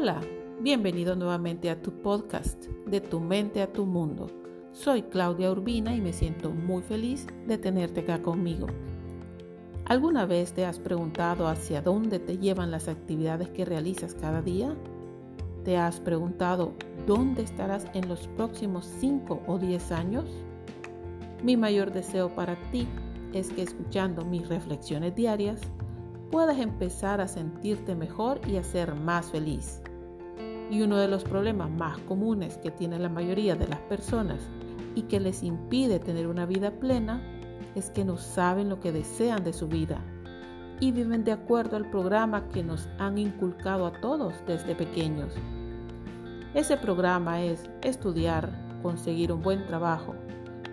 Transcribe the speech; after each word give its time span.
Hola, 0.00 0.20
bienvenido 0.60 1.16
nuevamente 1.16 1.68
a 1.70 1.82
tu 1.82 1.90
podcast, 1.90 2.66
de 2.86 3.00
tu 3.00 3.18
mente 3.18 3.62
a 3.62 3.72
tu 3.72 3.84
mundo. 3.84 4.28
Soy 4.70 5.02
Claudia 5.02 5.50
Urbina 5.50 5.92
y 5.92 6.00
me 6.00 6.12
siento 6.12 6.52
muy 6.52 6.82
feliz 6.82 7.26
de 7.48 7.58
tenerte 7.58 8.02
acá 8.02 8.22
conmigo. 8.22 8.68
¿Alguna 9.86 10.24
vez 10.24 10.52
te 10.52 10.64
has 10.64 10.78
preguntado 10.78 11.48
hacia 11.48 11.82
dónde 11.82 12.20
te 12.20 12.38
llevan 12.38 12.70
las 12.70 12.86
actividades 12.86 13.48
que 13.48 13.64
realizas 13.64 14.14
cada 14.14 14.40
día? 14.40 14.72
¿Te 15.64 15.76
has 15.76 15.98
preguntado 15.98 16.74
dónde 17.04 17.42
estarás 17.42 17.84
en 17.92 18.08
los 18.08 18.28
próximos 18.28 18.88
5 19.00 19.42
o 19.48 19.58
10 19.58 19.90
años? 19.90 20.26
Mi 21.42 21.56
mayor 21.56 21.90
deseo 21.90 22.28
para 22.28 22.54
ti 22.70 22.86
es 23.32 23.50
que 23.50 23.62
escuchando 23.62 24.24
mis 24.24 24.48
reflexiones 24.48 25.16
diarias, 25.16 25.60
puedas 26.30 26.58
empezar 26.58 27.20
a 27.20 27.26
sentirte 27.26 27.96
mejor 27.96 28.40
y 28.46 28.58
a 28.58 28.62
ser 28.62 28.94
más 28.94 29.30
feliz. 29.32 29.82
Y 30.70 30.82
uno 30.82 30.98
de 30.98 31.08
los 31.08 31.24
problemas 31.24 31.70
más 31.70 31.98
comunes 32.00 32.58
que 32.58 32.70
tiene 32.70 32.98
la 32.98 33.08
mayoría 33.08 33.56
de 33.56 33.68
las 33.68 33.80
personas 33.80 34.40
y 34.94 35.02
que 35.02 35.20
les 35.20 35.42
impide 35.42 35.98
tener 35.98 36.26
una 36.26 36.46
vida 36.46 36.72
plena 36.72 37.22
es 37.74 37.90
que 37.90 38.04
no 38.04 38.16
saben 38.16 38.68
lo 38.68 38.80
que 38.80 38.92
desean 38.92 39.44
de 39.44 39.52
su 39.52 39.68
vida 39.68 40.02
y 40.80 40.92
viven 40.92 41.24
de 41.24 41.32
acuerdo 41.32 41.76
al 41.76 41.90
programa 41.90 42.48
que 42.48 42.62
nos 42.62 42.88
han 42.98 43.18
inculcado 43.18 43.86
a 43.86 43.92
todos 44.00 44.34
desde 44.46 44.74
pequeños. 44.74 45.34
Ese 46.54 46.76
programa 46.76 47.42
es 47.42 47.68
estudiar, 47.82 48.80
conseguir 48.82 49.32
un 49.32 49.42
buen 49.42 49.66
trabajo, 49.66 50.14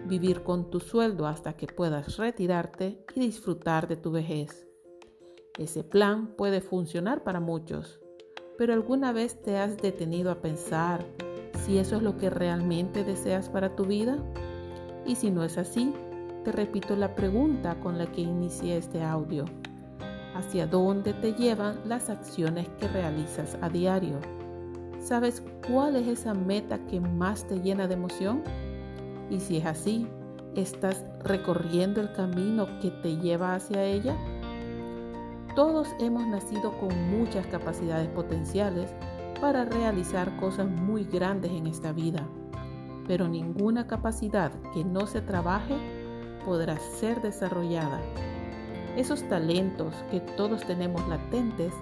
vivir 0.07 0.43
con 0.43 0.69
tu 0.69 0.79
sueldo 0.79 1.27
hasta 1.27 1.53
que 1.53 1.67
puedas 1.67 2.17
retirarte 2.17 3.03
y 3.15 3.19
disfrutar 3.19 3.87
de 3.87 3.97
tu 3.97 4.11
vejez. 4.11 4.67
Ese 5.57 5.83
plan 5.83 6.35
puede 6.35 6.61
funcionar 6.61 7.23
para 7.23 7.39
muchos, 7.39 7.99
pero 8.57 8.73
¿alguna 8.73 9.11
vez 9.11 9.41
te 9.41 9.57
has 9.57 9.77
detenido 9.77 10.31
a 10.31 10.41
pensar 10.41 11.05
si 11.65 11.77
eso 11.77 11.97
es 11.97 12.03
lo 12.03 12.17
que 12.17 12.29
realmente 12.29 13.03
deseas 13.03 13.49
para 13.49 13.75
tu 13.75 13.85
vida? 13.85 14.17
Y 15.05 15.15
si 15.15 15.29
no 15.29 15.43
es 15.43 15.57
así, 15.57 15.93
te 16.43 16.51
repito 16.51 16.95
la 16.95 17.15
pregunta 17.15 17.75
con 17.79 17.97
la 17.97 18.05
que 18.05 18.21
inicié 18.21 18.77
este 18.77 19.03
audio. 19.03 19.45
¿Hacia 20.35 20.67
dónde 20.67 21.13
te 21.13 21.33
llevan 21.33 21.79
las 21.85 22.09
acciones 22.09 22.67
que 22.79 22.87
realizas 22.87 23.57
a 23.61 23.69
diario? 23.69 24.19
¿Sabes 24.99 25.43
cuál 25.67 25.95
es 25.95 26.07
esa 26.07 26.33
meta 26.33 26.79
que 26.87 26.99
más 26.99 27.47
te 27.47 27.59
llena 27.59 27.87
de 27.87 27.93
emoción? 27.93 28.43
Y 29.29 29.39
si 29.39 29.57
es 29.57 29.65
así, 29.65 30.07
¿estás 30.55 31.05
recorriendo 31.23 32.01
el 32.01 32.11
camino 32.13 32.67
que 32.79 32.91
te 32.91 33.17
lleva 33.17 33.55
hacia 33.55 33.83
ella? 33.83 34.15
Todos 35.55 35.95
hemos 35.99 36.27
nacido 36.27 36.73
con 36.73 36.89
muchas 37.17 37.47
capacidades 37.47 38.09
potenciales 38.09 38.93
para 39.39 39.63
realizar 39.63 40.35
cosas 40.35 40.67
muy 40.67 41.05
grandes 41.05 41.51
en 41.51 41.67
esta 41.67 41.93
vida, 41.93 42.27
pero 43.07 43.29
ninguna 43.29 43.87
capacidad 43.87 44.51
que 44.73 44.83
no 44.83 45.07
se 45.07 45.21
trabaje 45.21 45.75
podrá 46.45 46.77
ser 46.77 47.21
desarrollada. 47.21 48.01
Esos 48.97 49.23
talentos 49.29 49.95
que 50.11 50.19
todos 50.19 50.65
tenemos 50.65 51.07
latentes 51.07 51.73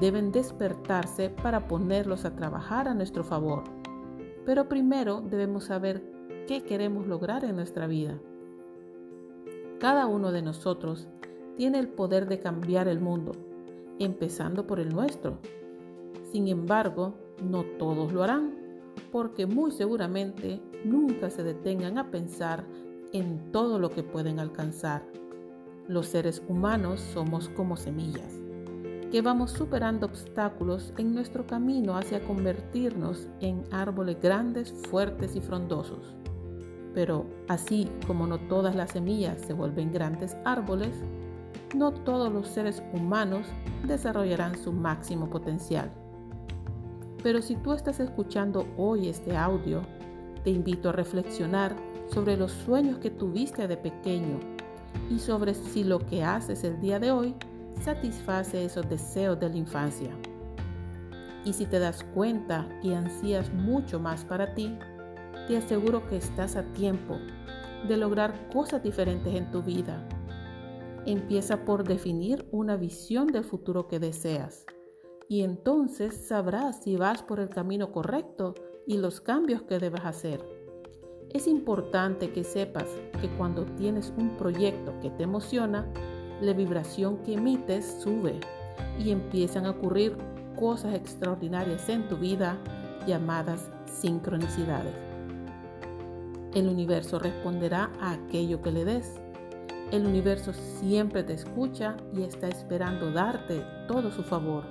deben 0.00 0.32
despertarse 0.32 1.30
para 1.30 1.68
ponerlos 1.68 2.24
a 2.24 2.34
trabajar 2.34 2.88
a 2.88 2.94
nuestro 2.94 3.22
favor. 3.22 3.62
Pero 4.44 4.68
primero 4.68 5.20
debemos 5.20 5.66
saber 5.66 6.02
qué 6.48 6.64
queremos 6.64 7.06
lograr 7.06 7.44
en 7.44 7.54
nuestra 7.54 7.86
vida. 7.86 8.18
Cada 9.78 10.06
uno 10.06 10.32
de 10.32 10.42
nosotros 10.42 11.08
tiene 11.56 11.78
el 11.78 11.88
poder 11.88 12.26
de 12.26 12.40
cambiar 12.40 12.88
el 12.88 13.00
mundo, 13.00 13.32
empezando 13.98 14.66
por 14.66 14.80
el 14.80 14.88
nuestro. 14.90 15.38
Sin 16.32 16.48
embargo, 16.48 17.14
no 17.42 17.64
todos 17.78 18.12
lo 18.12 18.22
harán, 18.22 18.54
porque 19.12 19.46
muy 19.46 19.70
seguramente 19.70 20.60
nunca 20.84 21.30
se 21.30 21.42
detengan 21.42 21.98
a 21.98 22.10
pensar 22.10 22.64
en 23.12 23.52
todo 23.52 23.78
lo 23.78 23.90
que 23.90 24.02
pueden 24.02 24.40
alcanzar. 24.40 25.04
Los 25.86 26.06
seres 26.06 26.42
humanos 26.48 27.00
somos 27.00 27.48
como 27.50 27.76
semillas, 27.76 28.40
que 29.12 29.22
vamos 29.22 29.52
superando 29.52 30.06
obstáculos 30.06 30.92
en 30.98 31.14
nuestro 31.14 31.46
camino 31.46 31.96
hacia 31.96 32.24
convertirnos 32.24 33.28
en 33.40 33.62
árboles 33.70 34.20
grandes, 34.20 34.72
fuertes 34.90 35.36
y 35.36 35.40
frondosos. 35.40 36.16
Pero 36.94 37.26
así 37.48 37.88
como 38.06 38.26
no 38.26 38.38
todas 38.48 38.74
las 38.74 38.90
semillas 38.90 39.40
se 39.40 39.52
vuelven 39.52 39.92
grandes 39.92 40.36
árboles, 40.44 40.94
no 41.74 41.92
todos 41.92 42.32
los 42.32 42.48
seres 42.48 42.82
humanos 42.92 43.46
desarrollarán 43.86 44.56
su 44.56 44.72
máximo 44.72 45.28
potencial. 45.28 45.90
Pero 47.22 47.42
si 47.42 47.56
tú 47.56 47.72
estás 47.72 48.00
escuchando 48.00 48.66
hoy 48.76 49.08
este 49.08 49.36
audio, 49.36 49.82
te 50.44 50.50
invito 50.50 50.90
a 50.90 50.92
reflexionar 50.92 51.74
sobre 52.12 52.36
los 52.36 52.52
sueños 52.52 52.98
que 52.98 53.10
tuviste 53.10 53.66
de 53.66 53.76
pequeño 53.76 54.38
y 55.10 55.18
sobre 55.18 55.54
si 55.54 55.84
lo 55.84 55.98
que 55.98 56.22
haces 56.22 56.64
el 56.64 56.80
día 56.80 56.98
de 56.98 57.10
hoy 57.10 57.34
satisface 57.82 58.64
esos 58.64 58.88
deseos 58.88 59.40
de 59.40 59.48
la 59.48 59.56
infancia. 59.56 60.10
Y 61.44 61.52
si 61.52 61.66
te 61.66 61.78
das 61.78 62.04
cuenta 62.14 62.68
y 62.82 62.92
ansías 62.92 63.52
mucho 63.52 63.98
más 63.98 64.24
para 64.24 64.54
ti, 64.54 64.78
te 65.48 65.56
aseguro 65.56 66.06
que 66.08 66.16
estás 66.16 66.56
a 66.56 66.62
tiempo 66.72 67.18
de 67.88 67.96
lograr 67.96 68.48
cosas 68.50 68.82
diferentes 68.82 69.34
en 69.34 69.50
tu 69.50 69.62
vida 69.62 70.06
Empieza 71.06 71.64
por 71.64 71.86
definir 71.86 72.46
una 72.50 72.76
visión 72.76 73.26
del 73.26 73.44
futuro 73.44 73.88
que 73.88 73.98
deseas 73.98 74.64
y 75.28 75.42
entonces 75.42 76.14
sabrás 76.28 76.82
si 76.82 76.96
vas 76.96 77.22
por 77.22 77.40
el 77.40 77.48
camino 77.48 77.92
correcto 77.92 78.54
y 78.86 78.98
los 78.98 79.20
cambios 79.20 79.62
que 79.62 79.78
debes 79.78 80.04
hacer. 80.04 80.44
Es 81.30 81.46
importante 81.46 82.30
que 82.32 82.44
sepas 82.44 82.86
que 83.20 83.28
cuando 83.36 83.64
tienes 83.64 84.12
un 84.16 84.36
proyecto 84.36 84.94
que 85.00 85.10
te 85.10 85.24
emociona, 85.24 85.86
la 86.40 86.52
vibración 86.52 87.18
que 87.18 87.34
emites 87.34 88.00
sube 88.02 88.38
y 88.98 89.10
empiezan 89.10 89.66
a 89.66 89.70
ocurrir 89.70 90.16
cosas 90.58 90.94
extraordinarias 90.94 91.88
en 91.88 92.08
tu 92.08 92.16
vida 92.16 92.58
llamadas 93.06 93.70
sincronicidades. 93.86 94.94
El 96.54 96.68
universo 96.68 97.18
responderá 97.18 97.90
a 98.00 98.12
aquello 98.12 98.62
que 98.62 98.70
le 98.70 98.84
des. 98.84 99.20
El 99.90 100.06
universo 100.06 100.52
siempre 100.52 101.22
te 101.22 101.34
escucha 101.34 101.96
y 102.12 102.22
está 102.22 102.48
esperando 102.48 103.12
darte 103.12 103.62
todo 103.86 104.10
su 104.10 104.22
favor. 104.22 104.64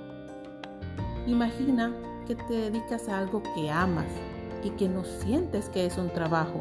Imagina 1.26 1.92
que 2.26 2.34
te 2.34 2.54
dedicas 2.54 3.08
a 3.08 3.18
algo 3.18 3.42
que 3.54 3.70
amas 3.70 4.06
y 4.62 4.70
que 4.70 4.88
no 4.88 5.04
sientes 5.04 5.68
que 5.68 5.86
es 5.86 5.96
un 5.96 6.10
trabajo, 6.10 6.58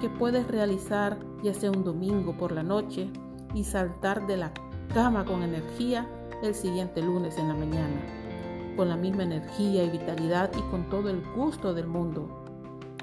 que 0.00 0.08
puedes 0.08 0.46
realizar 0.48 1.18
ya 1.42 1.54
sea 1.54 1.70
un 1.70 1.84
domingo 1.84 2.36
por 2.36 2.52
la 2.52 2.62
noche 2.62 3.08
y 3.54 3.64
saltar 3.64 4.26
de 4.26 4.36
la 4.36 4.52
cama 4.92 5.24
con 5.24 5.42
energía 5.42 6.06
el 6.42 6.54
siguiente 6.54 7.02
lunes 7.02 7.36
en 7.38 7.48
la 7.48 7.54
mañana, 7.54 8.00
con 8.76 8.88
la 8.88 8.96
misma 8.96 9.24
energía 9.24 9.84
y 9.84 9.90
vitalidad 9.90 10.50
y 10.56 10.62
con 10.70 10.88
todo 10.88 11.10
el 11.10 11.22
gusto 11.34 11.74
del 11.74 11.86
mundo. 11.86 12.44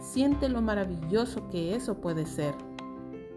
Siente 0.02 0.50
lo 0.50 0.62
maravilloso 0.62 1.50
que 1.50 1.76
eso 1.76 1.96
puede 1.96 2.26
ser. 2.26 2.54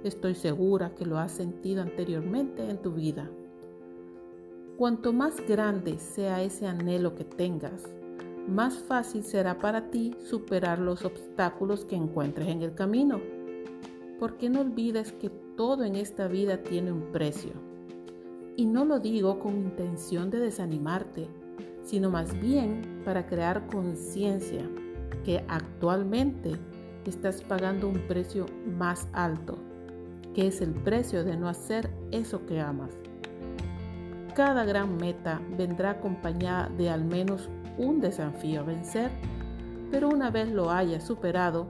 Estoy 0.03 0.35
segura 0.35 0.95
que 0.95 1.05
lo 1.05 1.19
has 1.19 1.31
sentido 1.31 1.83
anteriormente 1.83 2.71
en 2.71 2.79
tu 2.79 2.93
vida. 2.93 3.31
Cuanto 4.79 5.13
más 5.13 5.47
grande 5.47 5.99
sea 5.99 6.43
ese 6.43 6.67
anhelo 6.67 7.15
que 7.15 7.25
tengas, 7.25 7.85
más 8.49 8.79
fácil 8.79 9.25
será 9.25 9.59
para 9.59 9.91
ti 9.91 10.17
superar 10.25 10.79
los 10.79 11.05
obstáculos 11.05 11.85
que 11.85 11.97
encuentres 11.97 12.49
en 12.49 12.63
el 12.63 12.75
camino. 12.75 13.21
Porque 14.19 14.49
no 14.49 14.63
olvides 14.63 15.13
que 15.13 15.29
todo 15.29 15.85
en 15.85 15.97
esta 15.97 16.29
vida 16.29 16.63
tiene 16.63 16.93
un 16.93 17.13
precio. 17.13 17.53
Y 18.57 18.65
no 18.65 18.87
lo 18.87 19.01
digo 19.01 19.39
con 19.39 19.55
intención 19.55 20.31
de 20.31 20.39
desanimarte, 20.39 21.29
sino 21.83 22.09
más 22.09 22.41
bien 22.41 23.03
para 23.05 23.27
crear 23.27 23.67
conciencia 23.67 24.67
que 25.27 25.45
actualmente 25.47 26.53
estás 27.05 27.43
pagando 27.43 27.87
un 27.87 27.99
precio 28.07 28.47
más 28.79 29.07
alto 29.13 29.59
que 30.35 30.47
es 30.47 30.61
el 30.61 30.73
precio 30.73 31.25
de 31.25 31.37
no 31.37 31.49
hacer 31.49 31.91
eso 32.11 32.47
que 32.47 32.61
amas. 32.61 32.91
Cada 34.35 34.65
gran 34.65 34.97
meta 34.97 35.41
vendrá 35.57 35.91
acompañada 35.91 36.69
de 36.69 36.89
al 36.91 37.05
menos 37.05 37.49
un 37.79 38.01
desafío 38.01 38.61
a 38.61 38.65
vencer, 38.65 39.11
pero 39.91 40.09
una 40.09 40.31
vez 40.31 40.51
lo 40.51 40.71
hayas 40.71 41.05
superado, 41.05 41.67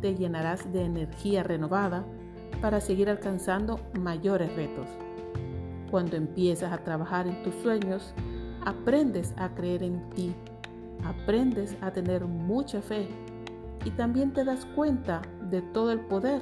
te 0.00 0.14
llenarás 0.14 0.70
de 0.72 0.84
energía 0.84 1.42
renovada 1.42 2.04
para 2.60 2.80
seguir 2.80 3.08
alcanzando 3.08 3.80
mayores 3.98 4.54
retos. 4.54 4.88
Cuando 5.90 6.16
empiezas 6.16 6.72
a 6.72 6.78
trabajar 6.78 7.26
en 7.26 7.42
tus 7.42 7.54
sueños, 7.56 8.12
aprendes 8.64 9.32
a 9.36 9.48
creer 9.50 9.82
en 9.82 10.10
ti, 10.10 10.34
aprendes 11.04 11.76
a 11.80 11.92
tener 11.92 12.24
mucha 12.26 12.82
fe 12.82 13.08
y 13.84 13.90
también 13.90 14.32
te 14.32 14.44
das 14.44 14.66
cuenta 14.74 15.22
de 15.48 15.62
todo 15.62 15.92
el 15.92 16.00
poder 16.00 16.40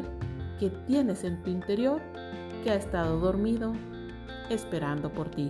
que 0.65 0.71
tienes 0.87 1.25
en 1.25 1.43
tu 1.43 1.51
interior 1.51 2.01
que 2.63 2.71
ha 2.71 2.77
estado 2.77 3.21
dormido 3.21 3.75
esperando 4.49 5.13
por 5.13 5.29
ti. 5.29 5.49